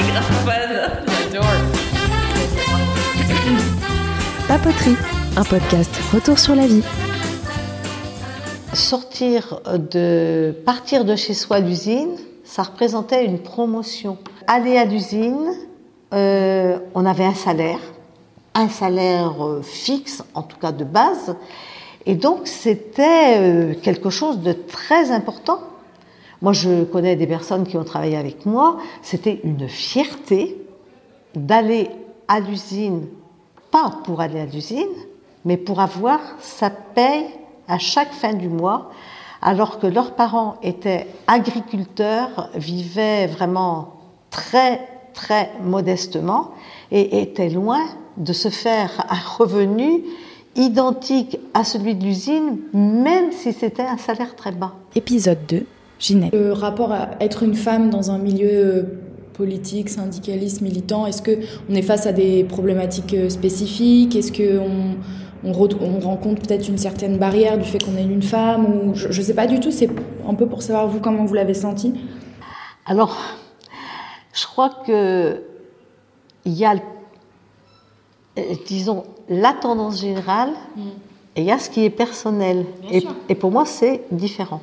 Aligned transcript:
est 0.00 0.10
grave 0.10 0.24
fan. 0.44 1.04
J'adore. 1.06 1.44
Papoterie, 4.48 4.96
un 5.36 5.44
podcast 5.44 5.94
retour 6.12 6.38
sur 6.38 6.54
la 6.54 6.66
vie. 6.66 6.82
Sortir 8.72 9.60
de, 9.76 10.54
partir 10.64 11.04
de 11.04 11.16
chez 11.16 11.34
soi 11.34 11.56
à 11.56 11.60
l'usine, 11.60 12.16
ça 12.44 12.62
représentait 12.62 13.24
une 13.24 13.38
promotion. 13.38 14.18
Aller 14.46 14.76
à 14.76 14.84
l'usine, 14.84 15.52
euh, 16.14 16.78
on 16.94 17.04
avait 17.04 17.24
un 17.24 17.34
salaire, 17.34 17.80
un 18.54 18.68
salaire 18.68 19.44
euh, 19.44 19.62
fixe, 19.62 20.22
en 20.34 20.42
tout 20.42 20.56
cas 20.58 20.72
de 20.72 20.84
base, 20.84 21.36
et 22.06 22.14
donc 22.14 22.46
c'était 22.46 23.38
euh, 23.38 23.74
quelque 23.80 24.10
chose 24.10 24.40
de 24.40 24.52
très 24.52 25.10
important. 25.10 25.60
Moi, 26.42 26.52
je 26.52 26.84
connais 26.84 27.16
des 27.16 27.26
personnes 27.26 27.66
qui 27.66 27.76
ont 27.76 27.84
travaillé 27.84 28.16
avec 28.16 28.46
moi, 28.46 28.78
c'était 29.02 29.40
une 29.44 29.68
fierté 29.68 30.56
d'aller 31.34 31.90
à 32.28 32.40
l'usine, 32.40 33.06
pas 33.70 33.92
pour 34.04 34.20
aller 34.20 34.40
à 34.40 34.46
l'usine, 34.46 34.86
mais 35.44 35.56
pour 35.56 35.80
avoir 35.80 36.20
sa 36.40 36.70
paye 36.70 37.26
à 37.68 37.78
chaque 37.78 38.12
fin 38.12 38.32
du 38.32 38.48
mois, 38.48 38.90
alors 39.42 39.78
que 39.78 39.86
leurs 39.86 40.14
parents 40.14 40.56
étaient 40.62 41.06
agriculteurs, 41.26 42.50
vivaient 42.54 43.26
vraiment 43.26 43.94
très, 44.30 44.86
très 45.14 45.50
modestement 45.62 46.52
et 46.90 47.20
étaient 47.22 47.48
loin 47.48 47.84
de 48.16 48.32
se 48.32 48.48
faire 48.48 49.06
un 49.08 49.36
revenu 49.38 50.04
identique 50.56 51.38
à 51.54 51.64
celui 51.64 51.94
de 51.94 52.04
l'usine, 52.04 52.58
même 52.72 53.32
si 53.32 53.52
c'était 53.52 53.82
un 53.82 53.96
salaire 53.96 54.34
très 54.36 54.52
bas. 54.52 54.74
Épisode 54.94 55.46
2, 55.48 55.66
Ginette. 56.00 56.32
Le 56.32 56.52
rapport 56.52 56.92
à 56.92 57.10
être 57.20 57.42
une 57.44 57.54
femme 57.54 57.90
dans 57.90 58.10
un 58.10 58.18
milieu 58.18 58.50
euh, 58.50 58.82
politique, 59.34 59.88
syndicaliste, 59.88 60.62
militant, 60.62 61.06
est-ce 61.06 61.22
qu'on 61.22 61.74
est 61.74 61.82
face 61.82 62.06
à 62.06 62.12
des 62.12 62.42
problématiques 62.44 63.14
euh, 63.14 63.28
spécifiques? 63.28 64.16
Est-ce 64.16 64.32
qu'on 64.32 64.96
on, 65.44 65.52
on 65.52 66.00
rencontre 66.00 66.42
peut-être 66.42 66.68
une 66.68 66.78
certaine 66.78 67.18
barrière 67.18 67.58
du 67.58 67.64
fait 67.64 67.78
qu'on 67.78 67.96
est 67.96 68.02
une 68.02 68.22
femme 68.22 68.66
ou 68.66 68.94
Je 68.94 69.08
ne 69.08 69.24
sais 69.24 69.34
pas 69.34 69.46
du 69.46 69.60
tout, 69.60 69.70
c'est 69.70 69.90
un 70.26 70.34
peu 70.34 70.46
pour 70.46 70.62
savoir 70.62 70.88
vous 70.88 71.00
comment 71.00 71.24
vous 71.24 71.34
l'avez 71.34 71.54
senti. 71.54 71.94
Alors, 72.86 73.16
je 74.32 74.46
crois 74.46 74.70
que 74.86 75.42
il 76.44 76.52
y 76.52 76.64
a, 76.64 76.74
euh, 78.38 78.42
disons, 78.66 79.04
la 79.28 79.52
tendance 79.52 80.00
générale 80.00 80.50
et 81.36 81.42
il 81.42 81.46
y 81.46 81.52
a 81.52 81.58
ce 81.58 81.70
qui 81.70 81.84
est 81.84 81.90
personnel. 81.90 82.64
Et, 82.90 83.04
et, 83.28 83.34
pour 83.34 83.50
moi, 83.50 83.64
c'est 83.66 84.02
différent. 84.10 84.60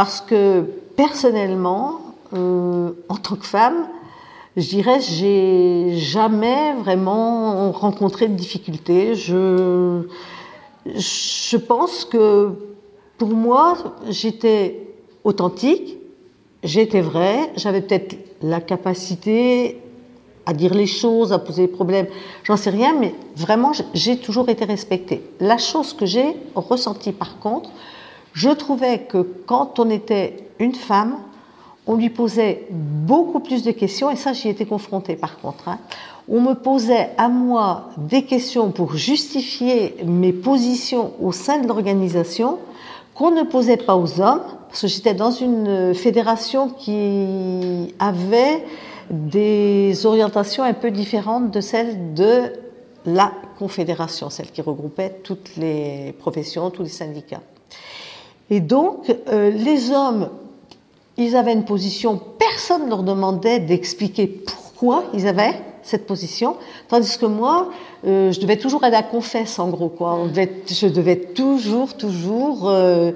Parce 0.00 0.22
que 0.22 0.62
personnellement, 0.96 2.00
euh, 2.32 2.92
en 3.10 3.16
tant 3.16 3.36
que 3.36 3.44
femme, 3.44 3.86
je 4.56 4.66
dirais, 4.66 4.98
j'ai 4.98 5.92
jamais 5.98 6.72
vraiment 6.72 7.70
rencontré 7.70 8.26
de 8.26 8.32
difficultés. 8.32 9.14
Je, 9.14 10.04
je 10.86 11.56
pense 11.58 12.06
que 12.06 12.48
pour 13.18 13.28
moi, 13.28 13.76
j'étais 14.08 14.88
authentique, 15.22 15.98
j'étais 16.62 17.02
vraie, 17.02 17.52
j'avais 17.56 17.82
peut-être 17.82 18.16
la 18.40 18.62
capacité 18.62 19.82
à 20.46 20.54
dire 20.54 20.72
les 20.72 20.86
choses, 20.86 21.30
à 21.34 21.38
poser 21.38 21.66
des 21.66 21.72
problèmes, 21.72 22.06
j'en 22.44 22.56
sais 22.56 22.70
rien, 22.70 22.94
mais 22.98 23.14
vraiment, 23.36 23.72
j'ai 23.92 24.16
toujours 24.16 24.48
été 24.48 24.64
respectée. 24.64 25.22
La 25.40 25.58
chose 25.58 25.92
que 25.92 26.06
j'ai 26.06 26.36
ressentie 26.54 27.12
par 27.12 27.38
contre, 27.38 27.68
je 28.32 28.50
trouvais 28.50 29.00
que 29.00 29.18
quand 29.46 29.78
on 29.78 29.90
était 29.90 30.48
une 30.58 30.74
femme, 30.74 31.16
on 31.86 31.96
lui 31.96 32.10
posait 32.10 32.66
beaucoup 32.70 33.40
plus 33.40 33.62
de 33.62 33.72
questions, 33.72 34.10
et 34.10 34.16
ça 34.16 34.32
j'y 34.32 34.48
étais 34.48 34.66
confrontée 34.66 35.16
par 35.16 35.38
contre. 35.38 35.68
Hein. 35.68 35.78
On 36.28 36.40
me 36.40 36.54
posait 36.54 37.10
à 37.18 37.28
moi 37.28 37.90
des 37.96 38.22
questions 38.22 38.70
pour 38.70 38.94
justifier 38.94 39.96
mes 40.04 40.32
positions 40.32 41.12
au 41.20 41.32
sein 41.32 41.58
de 41.58 41.66
l'organisation 41.66 42.58
qu'on 43.14 43.32
ne 43.32 43.42
posait 43.42 43.76
pas 43.76 43.96
aux 43.96 44.20
hommes, 44.20 44.42
parce 44.68 44.82
que 44.82 44.86
j'étais 44.86 45.14
dans 45.14 45.32
une 45.32 45.94
fédération 45.94 46.68
qui 46.68 47.92
avait 47.98 48.64
des 49.10 50.06
orientations 50.06 50.62
un 50.62 50.72
peu 50.72 50.92
différentes 50.92 51.50
de 51.50 51.60
celles 51.60 52.14
de 52.14 52.52
la 53.04 53.32
confédération, 53.58 54.30
celle 54.30 54.50
qui 54.50 54.62
regroupait 54.62 55.20
toutes 55.24 55.56
les 55.56 56.14
professions, 56.18 56.70
tous 56.70 56.84
les 56.84 56.88
syndicats. 56.88 57.42
Et 58.50 58.60
donc, 58.60 59.14
euh, 59.28 59.50
les 59.50 59.90
hommes, 59.90 60.28
ils 61.16 61.36
avaient 61.36 61.52
une 61.52 61.64
position, 61.64 62.20
personne 62.38 62.84
ne 62.84 62.90
leur 62.90 63.02
demandait 63.02 63.60
d'expliquer 63.60 64.26
pourquoi 64.26 65.04
ils 65.14 65.26
avaient 65.26 65.54
cette 65.82 66.06
position, 66.06 66.56
tandis 66.88 67.16
que 67.16 67.26
moi, 67.26 67.70
euh, 68.06 68.32
je 68.32 68.40
devais 68.40 68.56
toujours 68.56 68.84
aller 68.84 68.96
à 68.96 69.02
confesse, 69.02 69.58
en 69.58 69.68
gros, 69.68 69.88
quoi. 69.88 70.14
On 70.14 70.26
devait, 70.26 70.62
je 70.66 70.86
devais 70.86 71.16
toujours, 71.16 71.96
toujours, 71.96 72.68
euh, 72.68 73.12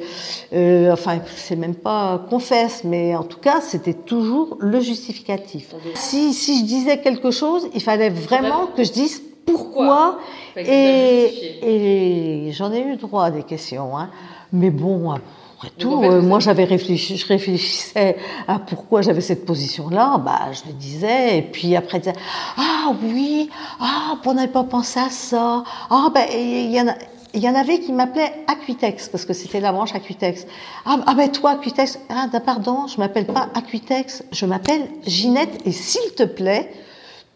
euh, 0.54 0.92
enfin, 0.92 1.18
c'est 1.36 1.56
même 1.56 1.74
pas 1.74 2.24
confesse, 2.30 2.82
mais 2.84 3.14
en 3.14 3.22
tout 3.22 3.38
cas, 3.38 3.60
c'était 3.60 3.94
toujours 3.94 4.56
le 4.60 4.80
justificatif. 4.80 5.74
Si, 5.94 6.32
si 6.32 6.60
je 6.60 6.64
disais 6.64 6.98
quelque 6.98 7.30
chose, 7.30 7.68
il 7.74 7.82
fallait 7.82 8.10
vraiment 8.10 8.66
que 8.74 8.82
je 8.82 8.92
dise 8.92 9.22
pourquoi, 9.44 10.18
et, 10.56 12.46
et 12.48 12.52
j'en 12.52 12.72
ai 12.72 12.80
eu 12.80 12.96
droit 12.96 13.24
à 13.24 13.30
des 13.30 13.42
questions, 13.42 13.96
hein. 13.96 14.08
Mais 14.52 14.70
bon, 14.70 15.10
après 15.10 15.70
tout, 15.78 16.02
euh, 16.02 16.20
moi 16.20 16.40
j'avais 16.40 16.64
réfléchi, 16.64 17.16
je 17.16 17.26
réfléchissais 17.26 18.16
à 18.46 18.58
pourquoi 18.58 19.02
j'avais 19.02 19.20
cette 19.20 19.44
position-là, 19.46 20.18
bah 20.18 20.52
je 20.52 20.68
le 20.68 20.74
disais, 20.74 21.38
et 21.38 21.42
puis 21.42 21.74
après 21.76 21.98
disais, 21.98 22.12
ah 22.56 22.92
oui, 23.02 23.50
ah 23.80 24.18
on 24.24 24.34
n'avait 24.34 24.48
pas 24.48 24.64
pensé 24.64 25.00
à 25.00 25.10
ça, 25.10 25.64
ah 25.90 26.08
ben 26.14 26.26
il 26.32 26.70
y 26.70 26.80
en 26.80 26.88
a. 26.88 26.94
Il 27.36 27.42
y 27.42 27.48
en 27.48 27.54
avait 27.56 27.80
qui 27.80 27.92
m'appelaient 27.92 28.32
Aquitex, 28.46 29.08
parce 29.08 29.24
que 29.24 29.32
c'était 29.32 29.58
la 29.58 29.72
branche 29.72 29.92
Aquitex. 29.92 30.46
Ah, 30.86 31.00
ah 31.04 31.14
ben 31.16 31.28
toi, 31.32 31.50
Aquitex, 31.50 31.98
ah, 32.08 32.28
pardon, 32.38 32.86
je 32.86 32.96
m'appelle 32.96 33.26
pas 33.26 33.48
Aquitex, 33.54 34.22
je 34.30 34.46
m'appelle 34.46 34.86
Ginette, 35.04 35.60
et 35.66 35.72
s'il 35.72 36.14
te 36.14 36.22
plaît, 36.22 36.70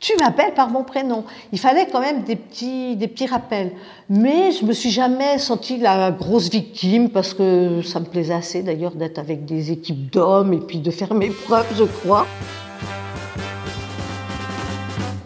tu 0.01 0.13
m'appelles 0.21 0.55
par 0.55 0.71
mon 0.71 0.85
prénom. 0.85 1.25
Il 1.53 1.59
fallait 1.59 1.87
quand 1.91 2.01
même 2.01 2.23
des 2.23 2.37
petits, 2.37 2.97
des 2.97 3.09
petits 3.09 3.27
rappels. 3.27 3.73
Mais 4.09 4.53
je 4.53 4.65
me 4.65 4.73
suis 4.73 4.91
jamais 4.91 5.39
sentie 5.39 5.79
la 5.79 6.13
grosse 6.13 6.49
victime 6.51 7.11
parce 7.11 7.35
que 7.35 7.83
ça 7.83 8.01
me 8.01 8.05
plaisait 8.05 8.35
assez 8.35 8.63
d'ailleurs 8.63 8.93
d'être 8.93 9.19
avec 9.19 9.45
des 9.45 9.73
équipes 9.73 10.13
d'hommes 10.13 10.53
et 10.53 10.61
puis 10.61 10.79
de 10.79 10.91
faire 10.91 11.15
mes 11.15 11.31
preuves, 11.31 11.67
je 11.77 11.85
crois. 11.85 12.27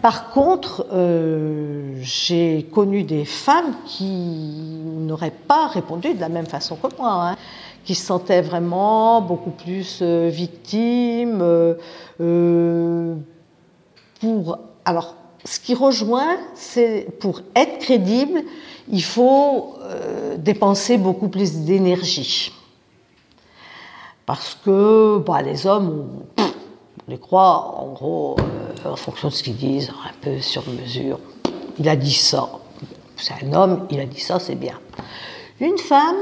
Par 0.01 0.31
contre, 0.31 0.85
euh, 0.91 1.93
j'ai 2.01 2.67
connu 2.73 3.03
des 3.03 3.23
femmes 3.23 3.73
qui 3.85 4.11
n'auraient 4.83 5.31
pas 5.47 5.67
répondu 5.67 6.13
de 6.13 6.19
la 6.19 6.27
même 6.27 6.45
façon 6.45 6.75
que 6.75 6.87
moi, 6.97 7.29
hein, 7.29 7.35
qui 7.85 7.95
se 7.95 8.07
sentaient 8.07 8.41
vraiment 8.41 9.21
beaucoup 9.21 9.51
plus 9.51 9.99
euh, 10.01 10.27
victimes. 10.29 11.39
Euh, 12.19 13.15
alors, 14.85 15.15
ce 15.45 15.59
qui 15.59 15.75
rejoint, 15.75 16.37
c'est 16.55 17.07
pour 17.19 17.41
être 17.55 17.79
crédible, 17.79 18.43
il 18.89 19.03
faut 19.03 19.75
euh, 19.81 20.37
dépenser 20.37 20.97
beaucoup 20.97 21.27
plus 21.27 21.57
d'énergie. 21.59 22.51
Parce 24.25 24.57
que 24.63 25.17
bah, 25.17 25.41
les 25.41 25.67
hommes, 25.67 26.07
on, 26.37 26.43
les 27.07 27.17
croit 27.17 27.75
en 27.77 27.91
gros 27.91 28.37
euh, 28.39 28.91
en 28.91 28.95
fonction 28.95 29.27
de 29.27 29.33
ce 29.33 29.43
qu'ils 29.43 29.57
disent, 29.57 29.89
un 29.89 30.13
peu 30.21 30.39
sur 30.39 30.63
mesure. 30.69 31.19
Il 31.79 31.89
a 31.89 31.95
dit 31.95 32.13
ça. 32.13 32.49
C'est 33.17 33.33
un 33.43 33.53
homme, 33.53 33.87
il 33.89 33.99
a 33.99 34.05
dit 34.05 34.19
ça, 34.19 34.39
c'est 34.39 34.55
bien. 34.55 34.79
Une 35.59 35.77
femme, 35.77 36.15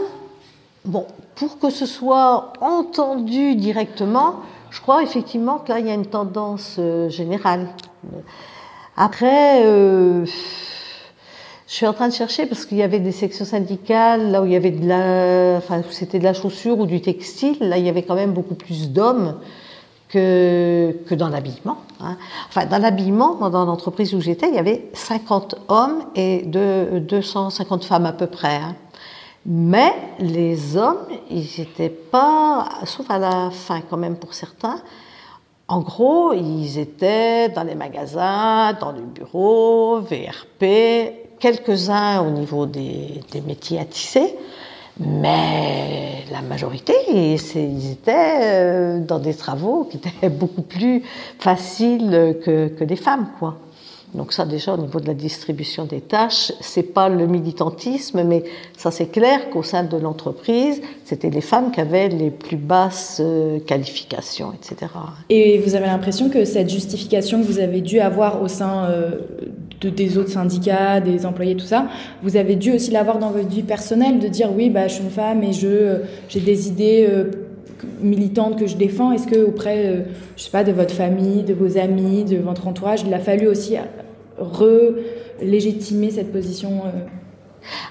bon, 0.85 1.05
pour 1.35 1.59
que 1.59 1.69
ce 1.69 1.85
soit 1.85 2.53
entendu 2.61 3.55
directement, 3.55 4.37
je 4.71 4.81
crois 4.81 5.03
effectivement 5.03 5.59
que 5.59 5.69
là, 5.69 5.79
il 5.79 5.87
y 5.87 5.91
a 5.91 5.93
une 5.93 6.05
tendance 6.05 6.77
euh, 6.79 7.09
générale. 7.09 7.67
Après, 8.97 9.65
euh, 9.65 10.25
je 10.25 11.73
suis 11.73 11.87
en 11.87 11.93
train 11.93 12.09
de 12.09 12.13
chercher 12.13 12.45
parce 12.45 12.65
qu'il 12.65 12.77
y 12.77 12.83
avait 12.83 12.99
des 12.99 13.11
sections 13.11 13.45
syndicales, 13.45 14.31
là 14.31 14.41
où 14.41 14.45
il 14.45 14.51
y 14.51 14.55
avait 14.55 14.71
de 14.71 14.87
la, 14.87 15.57
enfin, 15.57 15.81
c'était 15.89 16.19
de 16.19 16.23
la 16.23 16.33
chaussure 16.33 16.79
ou 16.79 16.85
du 16.85 17.01
textile, 17.01 17.57
là, 17.61 17.77
il 17.77 17.85
y 17.85 17.89
avait 17.89 18.03
quand 18.03 18.15
même 18.15 18.33
beaucoup 18.33 18.55
plus 18.55 18.89
d'hommes 18.91 19.39
que, 20.09 20.93
que 21.07 21.15
dans 21.15 21.29
l'habillement. 21.29 21.77
Hein. 22.01 22.17
Enfin, 22.49 22.65
dans 22.65 22.77
l'habillement, 22.77 23.49
dans 23.49 23.65
l'entreprise 23.65 24.13
où 24.13 24.19
j'étais, 24.19 24.49
il 24.49 24.55
y 24.55 24.59
avait 24.59 24.89
50 24.93 25.55
hommes 25.69 26.03
et 26.15 26.41
de, 26.41 26.99
250 26.99 27.85
femmes 27.85 28.05
à 28.05 28.13
peu 28.13 28.27
près. 28.27 28.57
Hein. 28.57 28.75
Mais 29.45 29.93
les 30.19 30.77
hommes, 30.77 31.07
ils 31.29 31.47
n'étaient 31.57 31.89
pas, 31.89 32.67
sauf 32.85 33.09
à 33.09 33.17
la 33.17 33.49
fin 33.49 33.81
quand 33.89 33.97
même 33.97 34.17
pour 34.17 34.33
certains, 34.33 34.81
en 35.71 35.79
gros, 35.79 36.33
ils 36.33 36.79
étaient 36.79 37.47
dans 37.47 37.63
les 37.63 37.75
magasins, 37.75 38.73
dans 38.73 38.91
les 38.91 39.03
bureaux, 39.03 40.01
VRP, 40.01 41.39
quelques-uns 41.39 42.19
au 42.27 42.29
niveau 42.29 42.65
des, 42.65 43.21
métiers 43.47 43.79
à 43.79 43.85
tisser, 43.85 44.35
Mais 44.99 46.25
la 46.29 46.41
majorité, 46.41 46.93
ils 47.13 47.91
étaient 47.93 48.39
euh, 48.41 48.99
dans 48.99 49.19
des 49.19 49.33
travaux 49.33 49.85
qui 49.89 49.95
étaient 49.95 50.29
beaucoup 50.41 50.61
plus 50.61 51.03
faciles 51.39 52.37
que, 52.43 52.67
que 52.67 52.83
les 52.83 52.97
femmes, 52.97 53.27
quoi. 53.39 53.55
Donc 54.13 54.33
ça 54.33 54.45
déjà 54.45 54.73
au 54.73 54.77
niveau 54.77 54.99
de 54.99 55.07
la 55.07 55.13
distribution 55.13 55.85
des 55.85 56.01
tâches, 56.01 56.51
c'est 56.59 56.93
pas 56.93 57.07
le 57.07 57.27
militantisme, 57.27 58.23
mais 58.23 58.43
ça 58.77 58.91
c'est 58.91 59.05
clair 59.07 59.49
qu'au 59.49 59.63
sein 59.63 59.83
de 59.83 59.95
l'entreprise, 59.95 60.81
c'était 61.05 61.29
les 61.29 61.41
femmes 61.41 61.71
qui 61.71 61.79
avaient 61.79 62.09
les 62.09 62.29
plus 62.29 62.57
basses 62.57 63.21
euh, 63.23 63.59
qualifications, 63.59 64.51
etc. 64.53 64.91
Et 65.29 65.59
vous 65.59 65.75
avez 65.75 65.85
l'impression 65.85 66.29
que 66.29 66.43
cette 66.43 66.69
justification 66.69 67.41
que 67.41 67.47
vous 67.47 67.59
avez 67.59 67.79
dû 67.79 67.99
avoir 67.99 68.41
au 68.41 68.49
sein 68.49 68.85
euh, 68.85 69.11
de, 69.79 69.89
des 69.89 70.17
autres 70.17 70.31
syndicats, 70.31 70.99
des 70.99 71.25
employés, 71.25 71.55
tout 71.55 71.65
ça, 71.65 71.87
vous 72.21 72.35
avez 72.35 72.57
dû 72.57 72.73
aussi 72.73 72.91
l'avoir 72.91 73.17
dans 73.17 73.31
votre 73.31 73.47
vie 73.47 73.63
personnelle, 73.63 74.19
de 74.19 74.27
dire 74.27 74.49
oui, 74.53 74.69
bah, 74.69 74.89
je 74.89 74.95
suis 74.95 75.03
une 75.03 75.09
femme 75.09 75.41
et 75.41 75.53
je 75.53 76.01
j'ai 76.27 76.41
des 76.41 76.67
idées 76.67 77.07
euh, 77.09 77.31
militantes 78.01 78.59
que 78.59 78.67
je 78.67 78.75
défends. 78.75 79.13
Est-ce 79.13 79.27
que 79.27 79.41
auprès, 79.41 80.05
je 80.35 80.43
sais 80.43 80.51
pas, 80.51 80.65
de 80.65 80.73
votre 80.73 80.93
famille, 80.93 81.43
de 81.43 81.53
vos 81.53 81.77
amis, 81.77 82.25
de 82.25 82.37
votre 82.37 82.67
entourage, 82.67 83.03
il 83.07 83.13
a 83.13 83.19
fallu 83.19 83.47
aussi 83.47 83.77
re-légitimer 84.41 86.11
cette 86.11 86.31
position 86.31 86.83
euh 86.85 86.99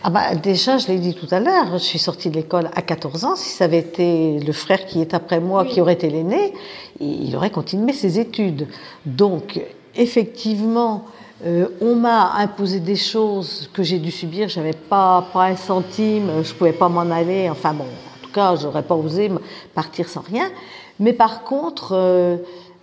ah 0.02 0.10
bah 0.10 0.34
déjà, 0.34 0.78
je 0.78 0.88
l'ai 0.88 0.98
dit 0.98 1.14
tout 1.14 1.28
à 1.30 1.40
l'heure, 1.40 1.66
je 1.72 1.78
suis 1.78 1.98
sortie 1.98 2.28
de 2.28 2.34
l'école 2.34 2.70
à 2.74 2.82
14 2.82 3.24
ans. 3.24 3.36
Si 3.36 3.50
ça 3.50 3.64
avait 3.64 3.78
été 3.78 4.40
le 4.40 4.52
frère 4.52 4.84
qui 4.86 5.00
est 5.00 5.14
après 5.14 5.40
moi, 5.40 5.64
qui 5.64 5.80
aurait 5.80 5.92
été 5.92 6.10
l'aîné, 6.10 6.52
il 7.00 7.34
aurait 7.36 7.50
continué 7.50 7.92
ses 7.92 8.18
études. 8.18 8.66
Donc, 9.06 9.60
effectivement, 9.94 11.04
euh, 11.46 11.68
on 11.80 11.94
m'a 11.94 12.32
imposé 12.34 12.80
des 12.80 12.96
choses 12.96 13.70
que 13.72 13.82
j'ai 13.82 13.98
dû 13.98 14.10
subir. 14.10 14.48
J'avais 14.48 14.74
pas 14.74 15.26
pas 15.32 15.46
un 15.46 15.56
centime, 15.56 16.42
je 16.42 16.52
pouvais 16.52 16.72
pas 16.72 16.88
m'en 16.88 17.10
aller. 17.10 17.48
Enfin 17.48 17.72
bon, 17.72 17.84
en 17.84 18.26
tout 18.26 18.32
cas, 18.32 18.56
j'aurais 18.56 18.82
pas 18.82 18.94
osé 18.94 19.30
partir 19.74 20.08
sans 20.08 20.22
rien. 20.22 20.50
Mais 20.98 21.12
par 21.12 21.44
contre, 21.44 21.92
euh, 21.92 22.36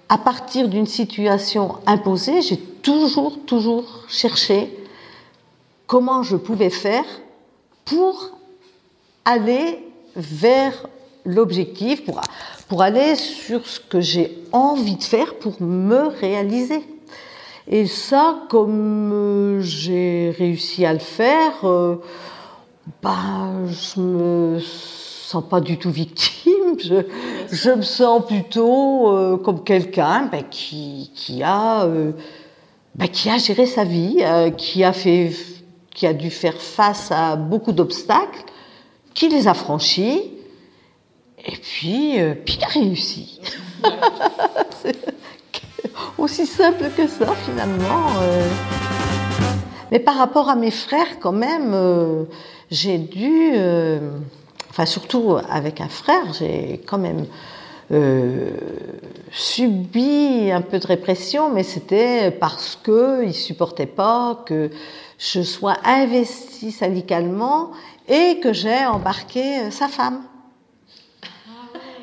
à 0.10 0.18
partir 0.18 0.70
d'une 0.70 0.88
situation 0.88 1.75
imposée, 1.86 2.42
j'ai 2.42 2.58
toujours, 2.81 3.39
toujours 3.45 4.06
cherché 4.07 4.74
comment 5.85 6.24
je 6.24 6.35
pouvais 6.35 6.69
faire 6.69 7.06
pour 7.85 8.31
aller 9.25 9.79
vers 10.15 10.88
l'objectif, 11.25 12.03
pour, 12.06 12.21
pour 12.68 12.81
aller 12.81 13.15
sur 13.15 13.65
ce 13.68 13.79
que 13.79 14.01
j'ai 14.01 14.38
envie 14.51 14.95
de 14.95 15.03
faire 15.03 15.35
pour 15.35 15.62
me 15.62 16.07
réaliser. 16.07 16.83
Et 17.68 17.85
ça, 17.85 18.44
comme 18.50 19.12
euh, 19.12 19.62
j'ai 19.62 20.33
réussi 20.38 20.85
à 20.85 20.94
le 20.94 21.00
faire, 21.00 21.65
euh, 21.65 21.97
ben, 23.03 23.65
je 23.68 24.00
me 24.00 24.59
sens 24.59 25.44
pas 25.50 25.59
du 25.59 25.77
tout 25.77 25.91
victime. 25.91 26.79
Je, 26.79 27.03
je 27.51 27.71
me 27.71 27.81
sens 27.81 28.25
plutôt 28.25 29.09
euh, 29.09 29.38
comme 29.38 29.63
quelqu'un 29.63 30.29
ben, 30.31 30.44
qui, 30.50 31.12
qui, 31.13 31.44
a, 31.44 31.83
euh, 31.83 32.12
ben, 32.98 33.08
qui 33.08 33.30
a 33.30 33.38
géré 33.38 33.66
sa 33.68 33.84
vie, 33.84 34.18
euh, 34.22 34.50
qui, 34.50 34.84
a 34.84 36.14
dû 36.14 36.32
faire 36.32 36.60
face 36.60 37.12
à 37.12 37.36
beaucoup 37.36 37.72
d'obstacles, 37.72 38.44
qui 39.14 39.30
les 39.30 39.48
a 39.48 39.54
franchis, 39.54 40.32
et 41.46 41.58
puis, 41.58 42.20
euh, 42.20 42.34
qui 42.34 42.64
a 42.64 42.68
réussi. 42.68 43.40
aussi 46.18 46.48
simple 46.48 46.90
que 46.96 47.08
ça, 47.08 47.34
finalement. 47.46 48.08
Euh. 48.22 48.50
Mais 49.92 50.00
par 50.00 50.18
rapport 50.18 50.50
à 50.50 50.56
mes 50.56 50.72
frères, 50.72 51.20
quand 51.20 51.32
même, 51.32 51.72
euh, 51.74 52.24
j'ai 52.72 52.98
dû 52.98 53.52
enfin 54.70 54.86
surtout 54.86 55.38
avec 55.50 55.82
un 55.82 55.88
frère, 55.88 56.34
j'ai 56.38 56.82
quand 56.86 56.98
même 56.98 57.26
euh, 57.92 58.51
subi 59.31 60.51
un 60.51 60.62
peu 60.62 60.80
de 60.80 60.88
répression, 60.88 61.50
mais 61.50 61.63
c'était 61.63 62.31
parce 62.31 62.78
que 62.81 63.24
il 63.25 63.34
supportait 63.34 63.86
pas 63.86 64.44
que 64.45 64.69
je 65.18 65.42
sois 65.42 65.78
investie 65.86 66.72
syndicalement 66.72 67.72
et 68.07 68.39
que 68.39 68.54
j'ai 68.54 68.86
embarqué 68.86 69.72
sa 69.72 69.88
femme. 69.88 70.22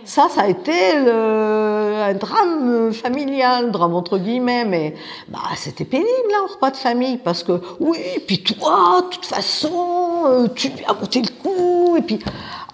Ça, 0.05 0.29
ça 0.29 0.43
a 0.43 0.49
été 0.49 0.97
un 0.97 2.13
drame 2.15 2.93
familial, 2.93 3.71
drame 3.71 3.95
entre 3.95 4.19
guillemets, 4.19 4.67
mais 4.67 4.95
bah, 5.29 5.39
c'était 5.57 5.87
pénible, 5.87 6.09
là, 6.31 6.39
hein, 6.43 6.47
repas 6.53 6.71
de 6.71 6.77
famille, 6.77 7.17
parce 7.17 7.43
que, 7.43 7.61
oui, 7.81 7.99
puis 8.27 8.43
toi, 8.43 9.01
de 9.03 9.15
toute 9.15 9.25
façon, 9.25 10.25
euh, 10.27 10.49
tu 10.55 10.69
lui 10.69 10.85
as 10.87 10.93
monté 10.93 11.23
le 11.23 11.31
coup, 11.43 11.97
et 11.97 12.03
puis, 12.03 12.19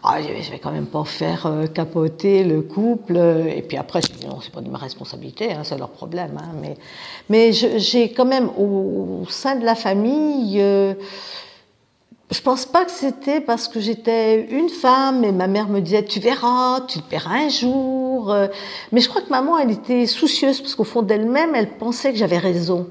ah, 0.02 0.23
je 0.23 0.50
vais 0.50 0.58
quand 0.58 0.73
même 0.73 0.87
pas 0.87 1.05
faire 1.05 1.44
euh, 1.44 1.67
capoter 1.67 2.43
le 2.43 2.62
couple. 2.62 3.17
Euh, 3.17 3.44
et 3.47 3.61
puis 3.61 3.76
après, 3.76 4.00
non, 4.26 4.41
c'est 4.41 4.52
pas 4.52 4.62
de 4.62 4.70
ma 4.70 4.79
responsabilité, 4.79 5.52
hein, 5.52 5.61
c'est 5.62 5.76
leur 5.76 5.91
problème. 5.91 6.38
Hein, 6.41 6.52
mais 6.61 6.76
mais 7.29 7.52
j'ai 7.52 8.12
quand 8.12 8.25
même 8.25 8.49
au, 8.58 9.26
sein 9.29 9.56
de 9.56 9.64
la 9.64 9.75
famille, 9.75 10.58
euh, 10.61 10.94
je 12.31 12.41
pense 12.41 12.64
pas 12.64 12.85
que 12.85 12.91
c'était 12.93 13.41
parce 13.41 13.69
que 13.69 13.79
j'étais 13.81 14.47
une 14.50 14.70
femme 14.70 15.23
et 15.25 15.32
ma 15.32 15.49
mère 15.49 15.69
me 15.69 15.81
disait 15.81 16.05
tu 16.05 16.20
verras, 16.20 16.81
tu 16.88 16.99
le 16.99 17.05
paieras 17.05 17.35
un 17.35 17.49
jour. 17.50 18.32
Euh. 18.32 18.47
mais 18.93 19.00
je 19.00 19.08
crois 19.08 19.20
que 19.20 19.31
maman, 19.31 19.58
elle 19.58 19.70
était 19.73 20.06
soucieuse 20.06 20.61
parce 20.61 20.75
qu'au 20.75 20.85
fond 20.85 21.02
d'elle-même, 21.02 21.55
elle 21.55 21.76
pensait 21.76 22.12
que 22.12 22.19
j'avais 22.19 22.38
raison. 22.38 22.88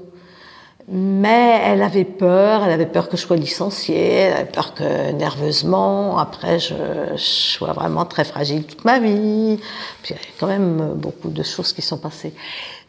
Mais 0.88 1.60
elle 1.64 1.82
avait 1.82 2.04
peur, 2.04 2.64
elle 2.64 2.72
avait 2.72 2.86
peur 2.86 3.08
que 3.08 3.16
je 3.16 3.22
sois 3.22 3.36
licenciée, 3.36 4.12
elle 4.12 4.32
avait 4.32 4.50
peur 4.50 4.74
que 4.74 5.12
nerveusement, 5.12 6.18
après, 6.18 6.58
je, 6.58 6.74
sois 7.16 7.72
vraiment 7.72 8.04
très 8.04 8.24
fragile 8.24 8.64
toute 8.64 8.84
ma 8.84 8.98
vie. 8.98 9.58
Puis 10.02 10.14
il 10.14 10.16
y 10.16 10.18
a 10.18 10.22
quand 10.38 10.46
même 10.46 10.94
beaucoup 10.94 11.30
de 11.30 11.42
choses 11.42 11.72
qui 11.72 11.82
sont 11.82 11.98
passées. 11.98 12.34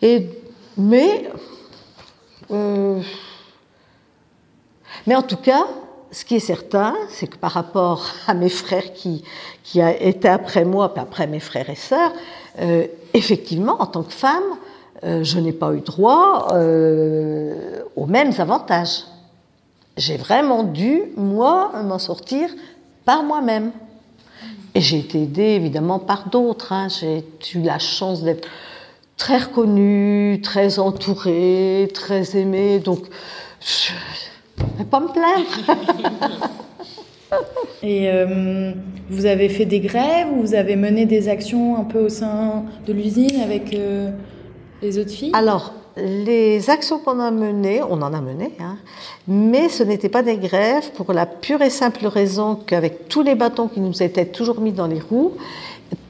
Et, 0.02 0.28
mais, 0.78 1.30
euh, 2.52 3.00
mais 5.06 5.16
en 5.16 5.22
tout 5.22 5.38
cas, 5.38 5.66
ce 6.12 6.26
qui 6.26 6.36
est 6.36 6.40
certain, 6.40 6.96
c'est 7.10 7.28
que 7.28 7.38
par 7.38 7.52
rapport 7.52 8.06
à 8.28 8.34
mes 8.34 8.50
frères 8.50 8.94
qui, 8.94 9.24
qui 9.64 9.80
étaient 9.80 10.28
après 10.28 10.66
moi, 10.66 10.94
puis 10.94 11.02
après 11.02 11.28
mes 11.28 11.40
frères 11.40 11.70
et 11.70 11.76
sœurs, 11.76 12.12
euh, 12.60 12.88
effectivement, 13.14 13.82
en 13.82 13.86
tant 13.86 14.04
que 14.04 14.14
femme, 14.14 14.44
je 15.04 15.40
n'ai 15.40 15.52
pas 15.52 15.74
eu 15.74 15.82
droit 15.82 16.50
euh, 16.54 17.82
aux 17.96 18.06
mêmes 18.06 18.34
avantages. 18.38 19.04
J'ai 19.98 20.18
vraiment 20.18 20.64
dû, 20.64 21.02
moi, 21.18 21.72
m'en 21.84 22.00
sortir 22.00 22.50
par 23.06 23.24
moi-même. 23.24 23.72
Et 24.74 24.82
j'ai 24.82 25.00
été 25.00 25.24
aidée 25.24 25.56
évidemment 25.56 26.00
par 26.00 26.30
d'autres. 26.30 26.72
Hein. 26.72 26.88
J'ai 26.90 27.26
eu 27.56 27.62
la 27.62 27.80
chance 27.80 28.24
d'être 28.24 28.48
très 29.18 29.38
reconnue, 29.38 30.40
très 30.42 30.80
entourée, 30.80 31.90
très 31.94 32.38
aimée. 32.38 32.80
Donc, 32.80 33.06
je 33.60 33.92
ne 34.64 34.78
vais 34.78 34.86
pas 34.86 35.00
me 35.00 35.08
plaindre. 35.08 36.50
Et 37.84 38.10
euh, 38.10 38.74
vous 39.10 39.26
avez 39.26 39.50
fait 39.50 39.66
des 39.66 39.80
grèves, 39.80 40.28
vous 40.36 40.54
avez 40.54 40.76
mené 40.76 41.06
des 41.06 41.28
actions 41.30 41.78
un 41.78 41.84
peu 41.84 42.00
au 42.00 42.10
sein 42.10 42.64
de 42.86 42.94
l'usine 42.94 43.42
avec 43.42 43.74
euh, 43.74 44.12
les 44.82 44.98
autres 44.98 45.12
filles? 45.12 45.32
Alors, 45.34 45.74
les 45.98 46.70
actions 46.70 47.00
qu'on 47.00 47.20
a 47.20 47.32
menées, 47.32 47.82
on 47.84 48.02
en 48.02 48.14
a 48.14 48.22
mené, 48.22 48.54
hein, 48.60 48.78
mais 49.28 49.70
ce 49.70 49.84
n'étaient 49.84 50.10
pas 50.10 50.24
des 50.24 50.38
grèves 50.38 50.92
pour 50.94 51.14
la 51.14 51.26
pure 51.26 51.62
et 51.62 51.70
simple 51.70 52.08
raison 52.08 52.56
qu'avec 52.56 53.10
tous 53.10 53.22
les 53.22 53.36
bâtons 53.36 53.68
qui 53.68 53.80
nous 53.80 54.02
étaient 54.02 54.26
toujours 54.26 54.62
mis 54.62 54.72
dans 54.72 54.88
les 54.88 55.00
roues, 55.00 55.34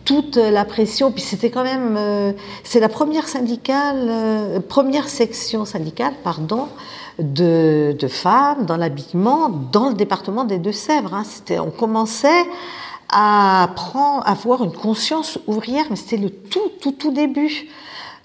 toute 0.06 0.36
la 0.38 0.66
pression, 0.66 1.12
puis 1.12 1.22
c'était 1.22 1.50
quand 1.50 1.64
même, 1.64 1.96
euh, 1.98 2.34
c'est 2.64 2.80
la 2.80 2.90
première 2.90 3.28
syndicale, 3.28 4.08
euh, 4.10 4.60
première 4.60 5.08
section 5.08 5.66
syndicale, 5.66 6.14
pardon, 6.24 6.68
de, 7.20 7.96
de 7.98 8.08
femmes 8.08 8.66
dans 8.66 8.78
l'habillement 8.78 9.50
dans 9.50 9.90
le 9.90 9.96
département 9.96 10.44
des 10.44 10.58
Deux-Sèvres. 10.58 11.14
Hein. 11.14 11.24
On 11.60 11.72
commençait 11.72 12.28
à 12.30 12.62
à 13.14 14.32
avoir 14.32 14.64
une 14.64 14.72
conscience 14.72 15.38
ouvrière, 15.46 15.86
mais 15.90 15.98
c'était 15.98 16.16
le 16.18 16.30
tout, 16.30 16.72
tout, 16.80 16.94
tout 16.94 17.12
début. 17.12 17.68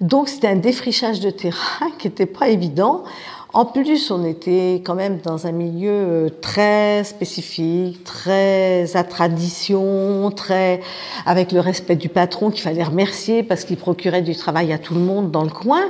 Donc 0.00 0.28
c'était 0.28 0.48
un 0.48 0.56
défrichage 0.56 1.20
de 1.20 1.30
terrain 1.30 1.90
qui 1.98 2.08
n'était 2.08 2.26
pas 2.26 2.48
évident. 2.48 3.04
En 3.52 3.64
plus, 3.64 4.10
on 4.10 4.22
était 4.22 4.82
quand 4.84 4.94
même 4.94 5.18
dans 5.24 5.46
un 5.46 5.52
milieu 5.52 5.90
euh, 5.90 6.28
très 6.42 7.04
spécifique, 7.04 8.04
très 8.04 8.94
à 8.96 9.02
tradition, 9.02 10.30
très 10.30 10.80
avec 11.24 11.52
le 11.52 11.60
respect 11.60 11.96
du 11.96 12.10
patron 12.10 12.50
qu'il 12.50 12.60
fallait 12.60 12.82
remercier 12.82 13.42
parce 13.42 13.64
qu'il 13.64 13.78
procurait 13.78 14.20
du 14.20 14.36
travail 14.36 14.74
à 14.74 14.78
tout 14.78 14.92
le 14.94 15.00
monde 15.00 15.30
dans 15.30 15.42
le 15.42 15.48
coin. 15.48 15.84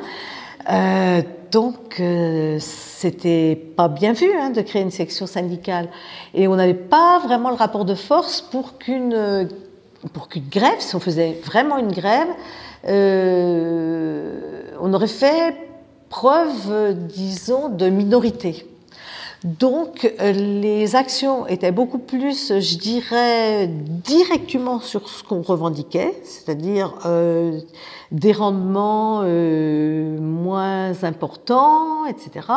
Euh, 0.70 1.22
donc, 1.50 1.98
euh, 1.98 2.58
c'était 2.60 3.56
pas 3.56 3.88
bien 3.88 4.12
vu 4.12 4.28
hein, 4.38 4.50
de 4.50 4.60
créer 4.60 4.82
une 4.82 4.92
section 4.92 5.26
syndicale, 5.26 5.88
et 6.34 6.46
on 6.46 6.56
n'avait 6.56 6.74
pas 6.74 7.18
vraiment 7.18 7.50
le 7.50 7.56
rapport 7.56 7.84
de 7.84 7.94
force 7.94 8.42
pour 8.42 8.78
qu'une 8.78 9.48
pour 10.12 10.28
qu'une 10.28 10.48
grève, 10.48 10.78
si 10.78 10.94
on 10.94 11.00
faisait 11.00 11.40
vraiment 11.44 11.78
une 11.78 11.90
grève, 11.90 12.28
on 12.84 14.32
aurait 14.92 15.06
fait 15.06 15.56
preuve, 16.08 16.94
disons, 16.94 17.68
de 17.68 17.88
minorité. 17.88 18.66
Donc 19.44 20.10
euh, 20.20 20.32
les 20.32 20.96
actions 20.96 21.46
étaient 21.46 21.70
beaucoup 21.70 21.98
plus, 21.98 22.58
je 22.58 22.78
dirais, 22.78 23.68
directement 23.68 24.80
sur 24.80 25.08
ce 25.08 25.22
qu'on 25.22 25.42
revendiquait, 25.42 26.18
c'est-à-dire 26.24 26.94
euh, 27.04 27.60
des 28.10 28.32
rendements 28.32 29.20
euh, 29.24 30.18
moins 30.18 31.04
importants, 31.04 32.06
etc 32.06 32.48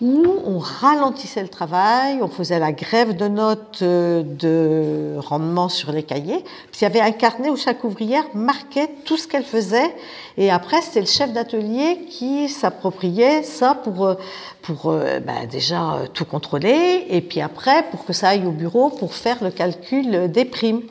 où 0.00 0.24
on 0.44 0.58
ralentissait 0.58 1.42
le 1.42 1.48
travail, 1.48 2.20
on 2.22 2.28
faisait 2.28 2.60
la 2.60 2.70
grève 2.70 3.16
de 3.16 3.26
notes 3.26 3.80
euh, 3.82 4.22
de 4.22 5.18
rendement 5.18 5.68
sur 5.68 5.90
les 5.90 6.04
cahiers. 6.04 6.44
Puis 6.70 6.80
il 6.80 6.84
y 6.84 6.86
avait 6.86 7.00
un 7.00 7.10
carnet 7.10 7.50
où 7.50 7.56
chaque 7.56 7.82
ouvrière 7.82 8.24
marquait 8.32 8.88
tout 9.04 9.16
ce 9.16 9.26
qu'elle 9.26 9.44
faisait. 9.44 9.92
Et 10.36 10.52
après, 10.52 10.82
c'était 10.82 11.00
le 11.00 11.06
chef 11.06 11.32
d'atelier 11.32 12.06
qui 12.08 12.48
s'appropriait 12.48 13.42
ça 13.42 13.74
pour, 13.74 14.06
euh, 14.06 14.14
pour 14.62 14.90
euh, 14.90 15.18
ben 15.18 15.46
déjà 15.50 15.98
tout 16.14 16.24
contrôler. 16.24 17.06
Et 17.10 17.20
puis 17.20 17.40
après, 17.40 17.82
pour 17.90 18.04
que 18.04 18.12
ça 18.12 18.28
aille 18.28 18.46
au 18.46 18.52
bureau 18.52 18.90
pour 18.90 19.14
faire 19.14 19.42
le 19.42 19.50
calcul 19.50 20.30
des 20.30 20.44
primes. 20.44 20.82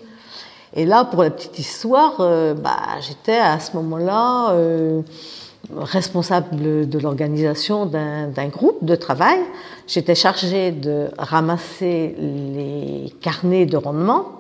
Et 0.74 0.86
là, 0.86 1.06
pour 1.06 1.24
la 1.24 1.30
petite 1.30 1.58
histoire, 1.58 2.18
bah, 2.18 3.00
j'étais 3.00 3.38
à 3.38 3.60
ce 3.60 3.76
moment-là 3.78 4.54
responsable 5.76 6.90
de 6.90 7.00
l'organisation 7.00 7.86
d'un 7.86 8.48
groupe 8.48 8.84
de 8.84 8.96
travail. 8.96 9.40
J'étais 9.88 10.16
chargée 10.16 10.72
de 10.72 11.10
ramasser 11.18 12.16
les 12.18 13.14
carnets 13.22 13.66
de 13.66 13.78
rendement. 13.78 14.34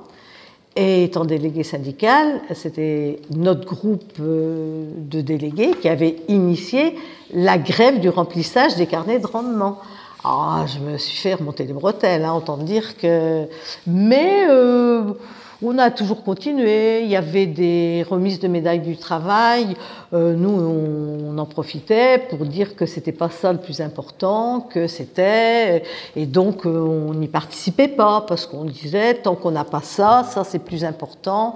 Et 0.80 1.06
étant 1.06 1.26
déléguée 1.26 1.64
syndicale, 1.64 2.40
c'était 2.54 3.20
notre 3.32 3.66
groupe 3.66 4.14
euh, 4.20 4.92
de 4.96 5.22
délégués 5.22 5.72
qui 5.82 5.90
avait 5.90 6.18
initié 6.28 6.96
la 7.34 7.58
grève 7.58 8.00
du 8.00 8.10
remplissage 8.10 8.76
des 8.76 8.86
carnets 8.86 9.18
de 9.18 9.26
rendement. 9.26 9.80
Ah, 10.24 10.66
je 10.68 10.78
me 10.80 11.00
suis 11.00 11.18
fait 11.18 11.34
remonter 11.34 11.64
les 11.64 11.74
bretelles, 11.74 12.24
hein, 12.24 12.34
autant 12.36 12.58
dire 12.58 12.96
que. 12.98 13.46
Mais 13.88 14.46
euh, 14.48 15.14
on 15.62 15.78
a 15.78 15.92
toujours 15.92 16.24
continué. 16.24 17.02
Il 17.02 17.10
y 17.10 17.16
avait 17.16 17.48
des 17.48 18.06
remises 18.08 18.40
de 18.40 18.48
médailles 18.48 18.82
du 18.82 18.98
travail. 18.98 19.76
Euh, 20.14 20.36
nous, 20.36 20.50
on, 20.50 21.38
en 21.38 21.46
profitait 21.46 22.18
pour 22.30 22.46
dire 22.46 22.76
que 22.76 22.88
c'était 22.88 23.12
pas 23.12 23.30
ça 23.30 23.52
le 23.54 23.60
plus 23.60 23.80
important, 23.80 24.60
que 24.62 24.88
c'était, 24.88 25.84
et 26.16 26.26
donc 26.26 26.66
euh, 26.66 26.80
on 26.80 27.14
n'y 27.14 27.28
participait 27.28 27.88
pas 27.88 28.26
parce 28.28 28.48
qu'on 28.48 28.66
disait 28.66 29.14
tant 29.16 29.36
qu'on 29.36 29.52
n'a 29.52 29.64
pas 29.64 29.82
ça, 29.82 30.24
ça 30.28 30.44
c'est 30.44 30.58
plus 30.58 30.84
important 30.84 31.56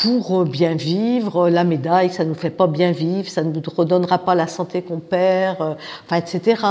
pour 0.00 0.40
euh, 0.40 0.44
bien 0.44 0.74
vivre. 0.74 1.48
La 1.48 1.64
médaille, 1.64 2.10
ça 2.10 2.24
ne 2.24 2.30
nous 2.30 2.34
fait 2.34 2.50
pas 2.50 2.66
bien 2.66 2.92
vivre, 2.92 3.28
ça 3.28 3.42
ne 3.42 3.52
nous 3.52 3.62
redonnera 3.76 4.18
pas 4.18 4.34
la 4.34 4.46
santé 4.46 4.82
qu'on 4.82 4.98
perd, 4.98 5.60
euh, 5.60 5.74
enfin, 6.04 6.16
etc. 6.16 6.62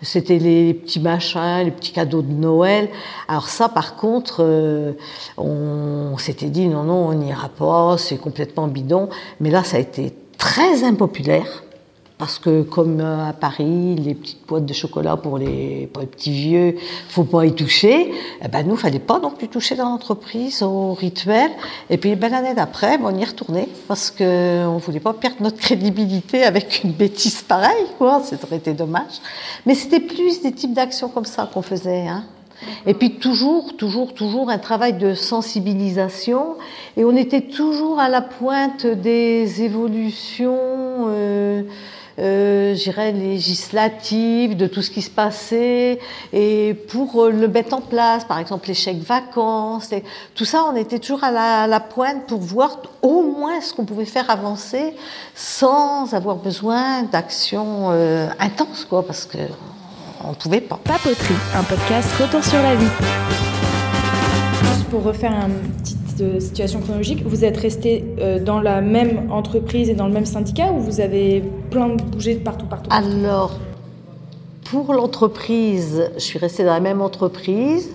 C'était 0.00 0.38
les 0.38 0.74
petits 0.74 1.00
machins, 1.00 1.64
les 1.64 1.70
petits 1.70 1.92
cadeaux 1.92 2.22
de 2.22 2.32
Noël. 2.32 2.88
Alors 3.28 3.48
ça, 3.48 3.68
par 3.68 3.96
contre, 3.96 4.36
euh, 4.40 4.92
on, 5.36 6.16
s'était 6.18 6.50
dit 6.50 6.68
non, 6.68 6.84
non, 6.84 7.08
on 7.08 7.14
n'ira 7.14 7.48
pas, 7.48 7.96
c'est 7.98 8.16
complètement 8.16 8.66
bidon. 8.66 9.08
Mais 9.40 9.50
là, 9.50 9.64
ça 9.64 9.76
a 9.76 9.80
été 9.80 10.14
très 10.38 10.84
impopulaire 10.84 11.62
parce 12.22 12.38
que 12.38 12.62
comme 12.62 13.00
euh, 13.00 13.30
à 13.30 13.32
Paris, 13.32 13.96
les 13.96 14.14
petites 14.14 14.46
boîtes 14.46 14.64
de 14.64 14.72
chocolat 14.72 15.16
pour 15.16 15.38
les, 15.38 15.90
petits 15.92 16.30
vieux, 16.30 16.76
faut 17.08 17.24
pas 17.24 17.44
y 17.46 17.52
toucher. 17.52 18.12
Eh 18.40 18.46
ben 18.46 18.64
nous, 18.64 18.76
fallait 18.76 19.00
pas 19.00 19.18
non 19.18 19.32
plus 19.32 19.48
toucher 19.48 19.74
dans 19.74 19.86
l'entreprise 19.86 20.62
au 20.62 20.94
rituel. 20.94 21.50
Et 21.90 21.98
puis 21.98 22.14
ben, 22.14 22.30
l'année 22.30 22.54
d'après, 22.54 22.96
ben, 22.96 23.06
on 23.12 23.18
y 23.18 23.24
retournait 23.24 23.68
parce 23.88 24.12
que 24.12 24.64
on 24.64 24.76
voulait 24.76 25.00
pas 25.00 25.14
perdre 25.14 25.38
notre 25.40 25.56
crédibilité 25.56 26.44
avec 26.44 26.84
une 26.84 26.92
bêtise 26.92 27.42
pareille, 27.42 27.88
quoi. 27.98 28.22
Été 28.52 28.72
dommage. 28.72 29.20
Mais 29.66 29.74
c'était 29.74 29.98
plus 29.98 30.42
des 30.42 30.52
types 30.52 30.74
d'actions 30.74 31.08
comme 31.08 31.24
ça 31.24 31.50
qu'on 31.52 31.62
faisait. 31.62 32.06
Hein. 32.06 32.22
Et 32.86 32.94
puis 32.94 33.16
toujours, 33.16 33.76
toujours, 33.76 34.14
toujours 34.14 34.48
un 34.48 34.58
travail 34.58 34.92
de 34.92 35.14
sensibilisation. 35.14 36.54
Et 36.96 37.04
on 37.04 37.16
était 37.16 37.48
toujours 37.48 37.98
à 37.98 38.08
la 38.08 38.20
pointe 38.20 38.86
des 38.86 39.62
évolutions. 39.62 40.56
Euh, 41.08 41.62
euh, 42.18 42.74
j'irais 42.74 43.12
législative, 43.12 44.56
de 44.56 44.66
tout 44.66 44.82
ce 44.82 44.90
qui 44.90 45.02
se 45.02 45.10
passait, 45.10 45.98
et 46.32 46.74
pour 46.88 47.24
euh, 47.24 47.30
le 47.30 47.48
mettre 47.48 47.74
en 47.74 47.80
place, 47.80 48.24
par 48.24 48.38
exemple 48.38 48.68
les 48.68 48.74
chèques 48.74 49.02
vacances, 49.02 49.92
et 49.92 50.02
tout 50.34 50.44
ça, 50.44 50.64
on 50.70 50.76
était 50.76 50.98
toujours 50.98 51.24
à 51.24 51.30
la, 51.66 51.80
pointe 51.80 52.26
pour 52.26 52.40
voir 52.40 52.78
au 53.02 53.22
moins 53.22 53.60
ce 53.60 53.74
qu'on 53.74 53.84
pouvait 53.84 54.04
faire 54.04 54.30
avancer 54.30 54.94
sans 55.34 56.14
avoir 56.14 56.36
besoin 56.36 57.02
d'actions 57.02 57.90
euh, 57.90 58.28
intenses, 58.38 58.86
quoi, 58.88 59.04
parce 59.04 59.26
que 59.26 59.38
on 60.24 60.34
pouvait 60.34 60.60
pas. 60.60 60.78
Papoterie, 60.84 61.34
un 61.54 61.64
podcast 61.64 62.08
retour 62.20 62.44
sur 62.44 62.62
la 62.62 62.76
vie. 62.76 62.86
Juste 64.62 64.84
pour 64.88 65.02
refaire 65.02 65.32
un 65.32 65.50
petit 65.82 65.96
de 66.16 66.40
situation 66.40 66.80
chronologique, 66.80 67.22
vous 67.24 67.44
êtes 67.44 67.56
resté 67.56 68.04
euh, 68.18 68.38
dans 68.38 68.60
la 68.60 68.80
même 68.80 69.30
entreprise 69.30 69.88
et 69.88 69.94
dans 69.94 70.06
le 70.06 70.12
même 70.12 70.26
syndicat 70.26 70.72
ou 70.72 70.80
vous 70.80 71.00
avez 71.00 71.42
plein 71.72 71.88
de 71.88 72.02
bougé 72.02 72.34
de 72.34 72.40
partout, 72.40 72.66
partout 72.66 72.88
Alors, 72.90 73.58
pour 74.70 74.92
l'entreprise, 74.92 76.10
je 76.14 76.20
suis 76.20 76.38
restée 76.38 76.64
dans 76.64 76.72
la 76.72 76.80
même 76.80 77.00
entreprise. 77.00 77.90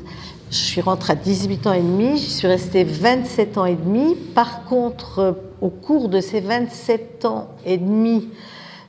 Je 0.50 0.56
suis 0.56 0.82
rentrée 0.82 1.14
à 1.14 1.16
18 1.16 1.68
ans 1.68 1.74
et 1.74 1.82
demi, 1.82 2.18
j'y 2.18 2.32
suis 2.32 2.48
restée 2.48 2.84
27 2.84 3.58
ans 3.58 3.66
et 3.66 3.76
demi. 3.76 4.16
Par 4.34 4.64
contre, 4.64 5.20
euh, 5.20 5.32
au 5.62 5.70
cours 5.70 6.10
de 6.10 6.22
ces 6.22 6.40
27 6.40 7.26
ans 7.26 7.50
et 7.66 7.78
demi, 7.78 8.30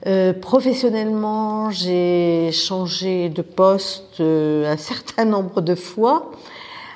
euh, 0.06 0.32
professionnellement, 0.32 1.70
j'ai 1.70 2.50
changé 2.52 3.28
de 3.28 3.42
poste 3.42 4.20
un 4.20 4.76
certain 4.76 5.24
nombre 5.24 5.60
de 5.60 5.74
fois. 5.74 6.30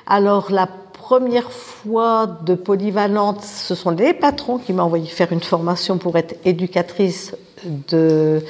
Alors 0.07 0.51
la 0.51 0.67
première 0.93 1.51
fois 1.51 2.25
de 2.25 2.55
polyvalente, 2.55 3.41
ce 3.41 3.75
sont 3.75 3.91
les 3.91 4.13
patrons 4.13 4.57
qui 4.57 4.71
m'ont 4.73 4.83
envoyé 4.83 5.07
faire 5.07 5.31
une 5.33 5.41
formation 5.41 5.97
pour 5.97 6.17
être 6.17 6.35
éducatrice 6.45 7.35
de 7.65 8.41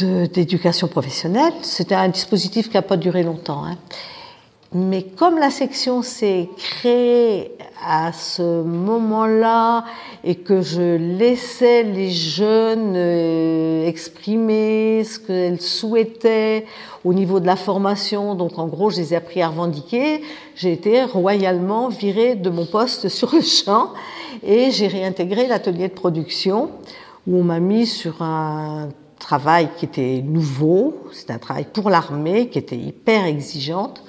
d'éducation 0.00 0.86
professionnelle. 0.86 1.52
C'était 1.62 1.94
un 1.94 2.08
dispositif 2.08 2.68
qui 2.68 2.74
n'a 2.74 2.82
pas 2.82 2.96
duré 2.96 3.22
longtemps. 3.22 3.64
Hein. 3.64 3.76
Mais 4.74 5.02
comme 5.02 5.38
la 5.38 5.50
section 5.50 6.02
s'est 6.02 6.48
créée 6.58 7.52
à 7.86 8.12
ce 8.12 8.62
moment-là 8.62 9.84
et 10.24 10.34
que 10.34 10.60
je 10.60 10.96
laissais 10.96 11.84
les 11.84 12.10
jeunes 12.10 12.92
euh, 12.94 13.86
exprimer 13.86 15.04
ce 15.04 15.20
qu'elles 15.20 15.62
souhaitaient 15.62 16.66
au 17.02 17.14
niveau 17.14 17.40
de 17.40 17.46
la 17.46 17.56
formation, 17.56 18.34
donc 18.34 18.58
en 18.58 18.66
gros 18.66 18.90
je 18.90 18.96
les 18.96 19.14
ai 19.14 19.16
appris 19.16 19.40
à 19.40 19.48
revendiquer, 19.48 20.22
j'ai 20.54 20.72
été 20.72 21.02
royalement 21.04 21.88
virée 21.88 22.34
de 22.34 22.50
mon 22.50 22.66
poste 22.66 23.08
sur 23.08 23.32
le 23.34 23.40
champ 23.40 23.94
et 24.42 24.70
j'ai 24.70 24.88
réintégré 24.88 25.46
l'atelier 25.46 25.88
de 25.88 25.94
production 25.94 26.70
où 27.28 27.38
on 27.38 27.44
m'a 27.44 27.60
mis 27.60 27.86
sur 27.86 28.22
un 28.22 28.88
travail 29.18 29.68
qui 29.76 29.84
était 29.84 30.22
nouveau, 30.24 31.04
c'était 31.12 31.34
un 31.34 31.38
travail 31.38 31.66
pour 31.72 31.90
l'armée 31.90 32.48
qui 32.48 32.58
était 32.58 32.76
hyper 32.76 33.26
exigeante 33.26 34.02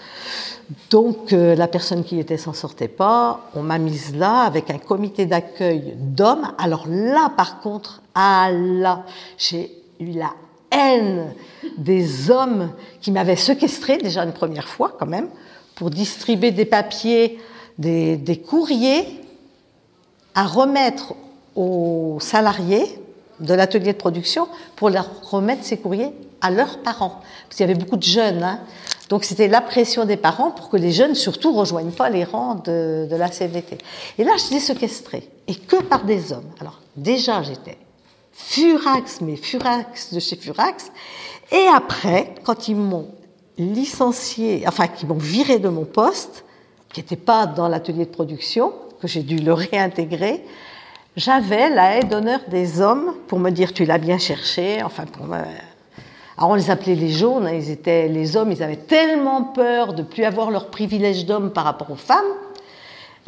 donc 0.90 1.34
euh, 1.34 1.56
la 1.56 1.68
personne 1.68 2.04
qui 2.04 2.20
était 2.20 2.38
s'en 2.38 2.54
sortait 2.54 2.88
pas, 2.88 3.50
on 3.56 3.64
m'a 3.64 3.80
mise 3.80 4.16
là 4.16 4.42
avec 4.42 4.70
un 4.70 4.78
comité 4.78 5.26
d'accueil 5.26 5.96
d'hommes. 5.98 6.54
Alors 6.60 6.86
là, 6.88 7.32
par 7.36 7.60
contre, 7.60 8.04
ah 8.14 8.52
là, 8.52 9.04
j'ai 9.38 9.72
eu 10.00 10.12
la 10.12 10.32
haine 10.72 11.34
des 11.78 12.30
hommes 12.30 12.72
qui 13.02 13.12
m'avaient 13.12 13.36
séquestré 13.36 13.98
déjà 13.98 14.24
une 14.24 14.34
première 14.34 14.68
fois 14.68 14.94
quand 15.00 15.08
même 15.08 15.30
pour 15.74 15.90
distribuer 15.90 16.52
des 16.52 16.66
papiers, 16.66 17.40
des 17.80 18.44
courriers 18.48 19.22
à 20.36 20.46
remettre 20.46 21.16
aux 21.56 22.18
salariés 22.20 22.86
de 23.40 23.54
l'atelier 23.54 23.94
de 23.94 23.98
production 23.98 24.48
pour 24.76 24.90
leur 24.90 25.10
remettre 25.30 25.64
ces 25.64 25.78
courriers 25.78 26.14
à 26.42 26.52
leurs 26.52 26.80
parents. 26.80 27.22
Parce 27.44 27.58
qu'il 27.58 27.68
y 27.68 27.70
avait 27.70 27.80
beaucoup 27.80 27.98
de 27.98 28.04
jeunes. 28.04 28.44
Hein. 28.44 28.60
Donc 29.10 29.24
c'était 29.24 29.48
la 29.48 29.62
pression 29.62 30.06
des 30.06 30.18
parents 30.18 30.52
pour 30.52 30.70
que 30.70 30.78
les 30.78 30.92
jeunes 30.92 31.16
surtout 31.16 31.52
rejoignent 31.54 31.92
pas 31.92 32.10
les 32.10 32.24
rangs 32.24 32.56
de, 32.56 33.08
la 33.10 33.32
CVT. 33.32 33.78
Et 34.18 34.24
là, 34.24 34.34
j'étais 34.38 34.60
séquestrée, 34.60 35.28
et 35.48 35.56
que 35.56 35.82
par 35.82 36.06
des 36.06 36.32
hommes. 36.32 36.50
Alors 36.60 36.80
déjà, 36.96 37.42
j'étais 37.42 37.78
furax, 38.32 39.22
mais 39.22 39.36
furax 39.36 40.14
de 40.14 40.20
chez 40.20 40.36
furax. 40.36 40.92
Et 41.52 41.66
après, 41.74 42.36
quand 42.44 42.68
ils 42.68 42.76
m'ont 42.76 43.10
licencié, 43.58 44.64
enfin, 44.68 44.88
qu'ils 44.88 45.08
m'ont 45.08 45.16
viré 45.16 45.58
de 45.58 45.70
mon 45.70 45.86
poste, 45.86 46.46
qui 46.94 47.02
n'était 47.02 47.16
pas 47.16 47.48
dans 47.48 47.68
l'atelier 47.68 48.06
de 48.06 48.12
production, 48.12 48.74
que 49.02 49.08
j'ai 49.08 49.24
dû 49.24 49.38
le 49.38 49.54
réintégrer, 49.54 50.44
j'avais 51.16 51.70
la 51.70 51.98
haie 51.98 52.04
d'honneur 52.04 52.40
des 52.50 52.82
hommes 52.82 53.14
pour 53.28 53.40
me 53.40 53.50
dire 53.50 53.74
tu 53.74 53.86
l'as 53.86 53.98
bien 53.98 54.18
cherché, 54.18 54.82
enfin 54.84 55.06
pour 55.06 55.26
me, 55.26 55.38
alors 56.38 56.52
on 56.52 56.56
les 56.56 56.70
appelait 56.70 56.96
les 56.96 57.10
jaunes, 57.10 57.48
hein, 57.48 57.54
ils 57.54 57.70
étaient 57.70 58.08
les 58.08 58.38
hommes, 58.38 58.52
ils 58.52 58.64
avaient 58.64 58.78
tellement 58.78 59.44
peur 59.44 59.94
de 59.94 60.04
plus 60.04 60.24
avoir 60.24 60.52
leur 60.52 60.68
privilège 60.70 61.26
d'homme 61.26 61.52
par 61.52 61.66
rapport 61.66 61.92
aux 61.92 61.96
femmes, 61.96 62.34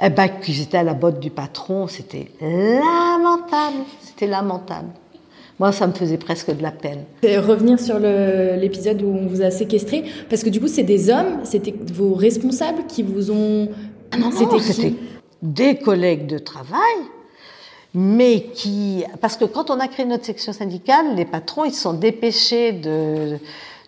eh 0.02 0.10
ben, 0.10 0.30
qu'ils 0.30 0.62
étaient 0.62 0.78
à 0.78 0.84
la 0.84 0.94
botte 0.94 1.20
du 1.20 1.30
patron, 1.30 1.88
c'était 1.88 2.32
lamentable, 2.40 3.84
c'était 4.02 4.28
lamentable. 4.28 4.88
Moi, 5.60 5.72
ça 5.74 5.86
me 5.86 5.92
faisait 5.92 6.18
presque 6.18 6.56
de 6.56 6.64
la 6.64 6.72
peine. 6.72 7.04
revenir 7.24 7.80
sur 7.80 8.00
l'épisode 8.00 9.02
où 9.04 9.10
on 9.10 9.28
vous 9.28 9.42
a 9.42 9.52
séquestré, 9.52 10.06
parce 10.30 10.44
que 10.44 10.50
du 10.50 10.60
coup, 10.60 10.68
c'est 10.68 10.84
des 10.84 11.10
hommes, 11.10 11.42
c'était 11.44 11.76
vos 11.94 12.16
responsables 12.16 12.86
qui 12.88 13.04
vous 13.04 13.30
ont. 13.30 13.68
Ah 14.12 14.18
non, 14.18 14.30
non, 14.30 14.60
c'était 14.60 14.96
des 15.42 15.76
collègues 15.76 16.28
de 16.28 16.38
travail, 16.40 16.80
mais 17.94 18.44
qui. 18.54 19.04
Parce 19.20 19.38
que 19.38 19.46
quand 19.46 19.70
on 19.70 19.80
a 19.80 19.88
créé 19.88 20.06
notre 20.06 20.26
section 20.26 20.54
syndicale, 20.54 21.16
les 21.16 21.26
patrons, 21.26 21.66
ils 21.66 21.74
se 21.74 21.82
sont 21.82 21.94
dépêchés 21.94 22.72
de 22.72 23.40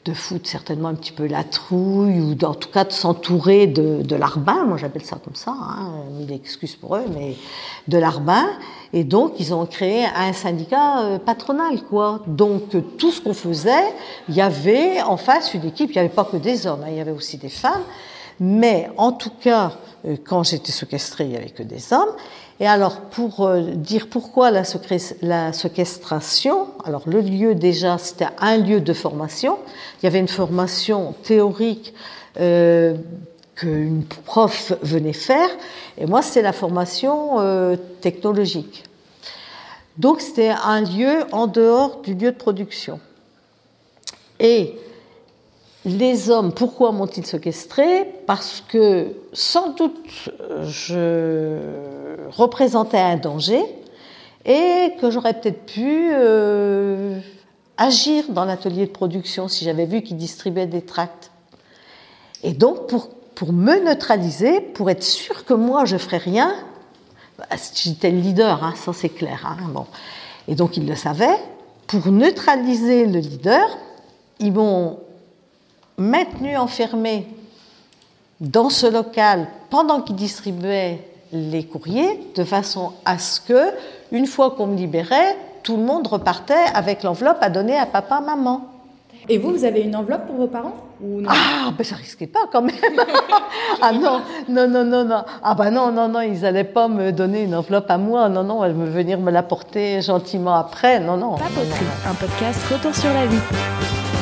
de 0.06 0.14
foutre 0.14 0.50
certainement 0.50 0.90
un 0.90 0.96
petit 0.96 1.14
peu 1.14 1.28
la 1.28 1.44
trouille 1.44 2.20
ou 2.20 2.36
en 2.46 2.54
tout 2.54 2.70
cas 2.70 2.84
de 2.84 2.92
s'entourer 2.92 3.68
de, 3.68 4.02
de 4.02 4.16
l'arbin, 4.16 4.66
moi 4.66 4.78
j'appelle 4.78 5.06
ça 5.06 5.18
comme 5.24 5.36
ça, 5.36 5.52
hein, 5.52 6.04
mille 6.12 6.32
excuses 6.34 6.76
pour 6.76 6.98
eux, 6.98 7.06
mais 7.16 7.36
de 7.88 7.98
l'arbin. 7.98 8.46
Et 8.92 9.06
donc 9.06 9.40
ils 9.40 9.54
ont 9.54 9.66
créé 9.66 10.06
un 10.06 10.34
syndicat 10.34 11.04
euh, 11.04 11.20
patronal, 11.20 11.82
quoi. 11.84 12.22
Donc 12.28 12.76
tout 12.98 13.12
ce 13.12 13.22
qu'on 13.22 13.34
faisait, 13.34 13.94
il 14.28 14.36
y 14.36 14.42
avait 14.42 15.02
en 15.02 15.16
face 15.16 15.54
une 15.54 15.66
équipe, 15.66 15.92
il 15.92 15.94
n'y 15.94 16.00
avait 16.00 16.10
pas 16.10 16.26
que 16.26 16.38
des 16.38 16.68
hommes, 16.68 16.84
hein, 16.84 16.90
il 16.90 16.98
y 16.98 17.02
avait 17.02 17.12
aussi 17.12 17.38
des 17.38 17.50
femmes. 17.50 17.84
Mais 18.40 18.90
en 18.98 19.14
tout 19.14 19.32
cas, 19.40 19.74
euh, 20.06 20.18
quand 20.22 20.44
j'étais 20.44 20.74
séquestrée, 20.74 21.26
il 21.26 21.30
n'y 21.30 21.38
avait 21.38 21.50
que 21.50 21.64
des 21.64 21.94
hommes. 21.94 22.14
Et 22.60 22.68
alors, 22.68 23.02
pour 23.02 23.46
euh, 23.46 23.62
dire 23.62 24.08
pourquoi 24.10 24.52
la, 24.52 24.64
séquestration, 25.54 26.68
alors 26.86 27.04
le 27.08 27.22
lieu 27.22 27.56
déjà, 27.56 27.98
c'était 27.98 28.28
un 28.40 28.58
lieu 28.58 28.80
de 28.80 28.94
formation. 28.94 29.58
Il 30.02 30.06
y 30.06 30.08
avait 30.08 30.20
une 30.20 30.28
formation 30.28 31.16
théorique 31.24 31.94
euh, 32.40 32.96
qu'une 33.56 34.04
prof 34.26 34.74
venait 34.82 35.14
faire, 35.14 35.50
et 35.98 36.06
moi, 36.06 36.22
c'était 36.22 36.42
la 36.42 36.54
formation 36.54 37.40
euh, 37.40 37.76
technologique. 38.02 38.84
Donc, 39.98 40.22
c'était 40.22 40.54
un 40.64 40.82
lieu 40.82 41.20
en 41.32 41.48
dehors 41.48 42.02
du 42.02 42.14
lieu 42.14 42.32
de 42.32 42.38
production. 42.38 43.00
Et 44.40 44.76
les 45.86 46.30
hommes, 46.30 46.54
pourquoi 46.54 46.92
m'ont-ils 46.92 47.26
séquestré? 47.26 48.06
Parce 48.26 48.64
que 48.68 49.16
sans 49.34 49.70
doute 49.72 50.30
je 50.64 51.58
représentait 52.32 53.00
un 53.00 53.18
danger 53.18 53.62
et 54.46 54.94
que 55.00 55.10
j'aurais 55.10 55.34
peut-être 55.34 55.66
pu 55.66 56.10
euh, 56.12 57.20
agir 57.78 58.26
dans 58.30 58.46
l'atelier 58.46 58.86
de 58.86 58.92
production 58.92 59.48
si 59.48 59.66
j'avais 59.66 59.86
vu 59.86 60.02
qu'ils 60.02 60.18
distribuaient 60.18 60.68
des 60.68 60.82
tracts. 60.82 61.32
Et 62.44 62.54
donc, 62.54 62.88
pour, 62.88 63.10
pour 63.36 63.54
me 63.54 63.84
neutraliser, 63.84 64.60
pour 64.62 64.90
être 64.90 65.04
sûr 65.04 65.46
que 65.46 65.54
moi 65.54 65.86
je 65.86 65.98
ferais 65.98 66.18
rien, 66.18 66.54
bah, 67.38 67.46
j'étais 67.76 68.12
le 68.12 68.20
leader, 68.20 68.64
hein, 68.64 68.74
ça 68.76 68.94
c'est 68.94 69.10
clair. 69.10 69.46
Hein, 69.46 69.58
bon. 69.70 69.86
Et 70.48 70.56
donc 70.56 70.78
ils 70.78 70.88
le 70.88 70.96
savaient. 70.96 71.38
Pour 71.88 72.12
neutraliser 72.12 73.06
le 73.06 73.20
leader, 73.20 73.66
ils 74.40 74.52
m'ont 74.52 75.00
maintenu 75.98 76.58
enfermé 76.58 77.28
dans 78.40 78.70
ce 78.70 78.88
local 78.88 79.48
pendant 79.70 80.02
qu'il 80.02 80.16
distribuait 80.16 81.00
les 81.32 81.64
courriers, 81.64 82.20
de 82.36 82.44
façon 82.44 82.94
à 83.06 83.18
ce 83.18 83.42
que, 83.42 83.72
une 84.12 84.28
fois 84.28 84.52
qu'on 84.52 84.68
me 84.68 84.78
libérait, 84.78 85.36
tout 85.64 85.78
le 85.78 85.84
monde 85.84 86.08
repartait 86.08 86.66
avec 86.74 87.04
l'enveloppe 87.04 87.38
à 87.42 87.50
donner 87.50 87.78
à 87.78 87.86
papa, 87.86 88.22
maman. 88.22 88.70
Et 89.30 89.38
vous, 89.38 89.52
vous 89.52 89.64
avez 89.64 89.82
une 89.82 89.96
enveloppe 89.96 90.28
pour 90.28 90.36
vos 90.36 90.48
parents 90.48 90.76
ou 91.02 91.22
non? 91.22 91.30
Ah, 91.32 91.72
ben 91.78 91.84
ça 91.84 91.96
risquait 91.96 92.28
pas 92.28 92.42
quand 92.52 92.62
même. 92.62 92.76
ah 93.82 93.94
non, 93.94 94.22
non, 94.50 94.68
non, 94.68 94.84
non, 94.84 95.06
non. 95.06 95.24
Ah 95.42 95.56
ben 95.56 95.72
non, 95.72 95.92
non, 95.92 96.10
non, 96.10 96.20
ils 96.20 96.46
allaient 96.46 96.66
pas 96.66 96.90
me 96.90 97.12
donner 97.12 97.44
une 97.44 97.56
enveloppe 97.56 97.90
à 97.90 97.98
moi. 97.98 98.28
Non, 98.28 98.44
non, 98.44 98.64
elles 98.66 98.76
me 98.76 98.86
venir 98.86 99.20
me 99.20 99.32
l'apporter 99.32 100.02
gentiment 100.02 100.56
après. 100.56 101.00
Non, 101.00 101.16
non. 101.16 101.36
Papoterie, 101.36 101.86
un 102.06 102.14
podcast 102.14 102.60
retour 102.70 102.94
sur 102.94 103.14
la 103.14 103.26
vie. 103.26 104.13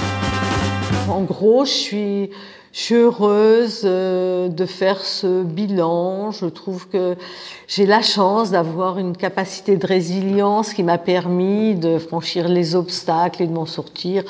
En 1.10 1.22
gros, 1.22 1.65
je 1.65 1.72
suis, 1.72 2.29
heureuse 2.91 3.81
euh, 3.84 4.48
de 4.48 4.65
faire 4.65 5.03
ce 5.03 5.43
bilan. 5.43 6.31
Je 6.31 6.46
trouve 6.46 6.88
que 6.88 7.15
j'ai 7.67 7.86
la 7.86 8.01
chance 8.01 8.51
d'avoir 8.51 8.98
une 8.98 9.15
capacité 9.15 9.77
de 9.77 9.86
résilience 9.86 10.74
qui 10.74 10.84
m'a 10.84 10.98
permis 10.98 11.75
de 11.75 11.98
franchir 11.98 12.48
les 12.48 12.75
obstacles 12.75 13.43
et 13.43 13.48
de 13.48 13.53
m'en 13.53 13.65
sortir. 13.65 14.24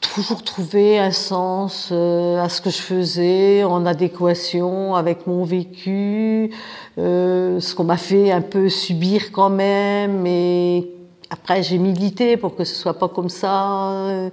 Toujours 0.00 0.42
trouver 0.42 0.98
un 0.98 1.10
sens 1.10 1.88
euh, 1.90 2.42
à 2.42 2.48
ce 2.48 2.60
que 2.60 2.70
je 2.70 2.78
faisais, 2.78 3.64
en 3.64 3.86
adéquation 3.86 4.94
avec 4.94 5.26
mon 5.26 5.44
vécu, 5.44 6.52
euh, 6.98 7.60
ce 7.60 7.74
qu'on 7.74 7.84
m'a 7.84 7.96
fait 7.96 8.30
un 8.30 8.42
peu 8.42 8.68
subir 8.68 9.32
quand 9.32 9.50
même. 9.50 10.26
Et 10.26 10.90
après, 11.30 11.62
j'ai 11.62 11.78
milité 11.78 12.36
pour 12.36 12.54
que 12.54 12.64
ce 12.64 12.74
soit 12.74 12.98
pas 12.98 13.08
comme 13.08 13.30
ça 13.30 14.30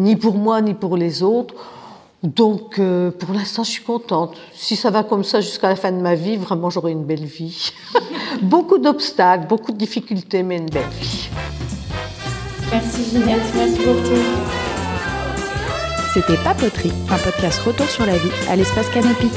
ni 0.00 0.16
pour 0.16 0.34
moi 0.34 0.60
ni 0.60 0.74
pour 0.74 0.96
les 0.96 1.22
autres. 1.22 1.54
Donc, 2.22 2.78
euh, 2.78 3.10
pour 3.10 3.32
l'instant, 3.32 3.64
je 3.64 3.70
suis 3.70 3.82
contente. 3.82 4.36
Si 4.52 4.76
ça 4.76 4.90
va 4.90 5.02
comme 5.02 5.24
ça 5.24 5.40
jusqu'à 5.40 5.68
la 5.68 5.76
fin 5.76 5.90
de 5.90 6.00
ma 6.00 6.14
vie, 6.14 6.36
vraiment, 6.36 6.68
j'aurai 6.68 6.92
une 6.92 7.04
belle 7.04 7.24
vie. 7.24 7.72
beaucoup 8.42 8.78
d'obstacles, 8.78 9.46
beaucoup 9.46 9.72
de 9.72 9.78
difficultés, 9.78 10.42
mais 10.42 10.58
une 10.58 10.68
belle 10.68 10.88
vie. 11.00 11.30
Merci 12.70 13.04
Ginette, 13.10 13.42
merci 13.54 13.78
beaucoup. 13.78 14.20
C'était 16.12 16.36
Papoterie, 16.42 16.92
un 17.08 17.18
podcast 17.18 17.60
retour 17.60 17.86
sur 17.86 18.04
la 18.04 18.16
vie 18.16 18.30
à 18.48 18.56
l'espace 18.56 18.88
Canopy. 18.90 19.28